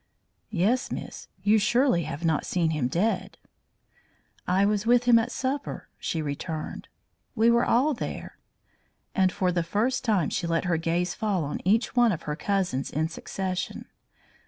[0.49, 3.37] "Yes, miss; you surely have not seen him dead."
[4.47, 6.87] "I was with him at supper," she returned.
[7.35, 8.39] "We were all there";
[9.13, 12.35] and for the first time she let her gaze fall on each one of her
[12.35, 13.89] cousins in succession.